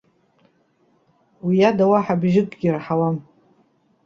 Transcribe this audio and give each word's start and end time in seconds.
Уи 1.45 1.57
ада 1.69 1.85
уаҳа 1.91 2.15
бжьыкгьы 2.21 2.69
раҳауам. 2.73 3.17